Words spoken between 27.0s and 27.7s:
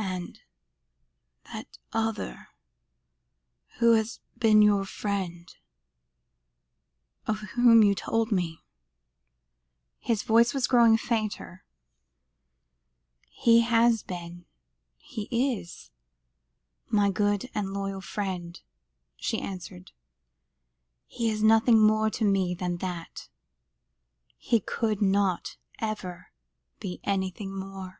anything